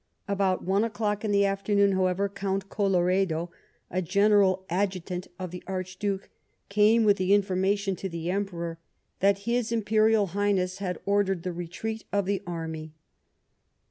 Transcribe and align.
About 0.27 0.63
one 0.63 0.83
o'clock 0.83 1.23
in 1.23 1.31
the 1.31 1.45
afternoon, 1.45 1.91
however. 1.91 2.27
Count 2.27 2.69
Colloredo, 2.69 3.51
a 3.91 4.01
general 4.01 4.65
adjutant 4.67 5.27
of 5.37 5.51
the 5.51 5.63
Archduke, 5.67 6.31
came 6.69 7.03
with 7.03 7.17
the 7.17 7.35
information 7.35 7.95
to 7.97 8.09
the 8.09 8.31
Emperor, 8.31 8.79
that 9.19 9.37
his 9.47 9.71
Imperial 9.71 10.25
Highness 10.33 10.79
had 10.79 10.97
ordered 11.05 11.43
the 11.43 11.53
retreat 11.53 12.03
of 12.11 12.25
the 12.25 12.41
army. 12.47 12.93